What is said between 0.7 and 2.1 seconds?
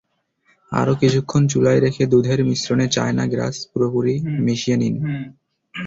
আরও কিছুক্ষণ চুলায় রেখে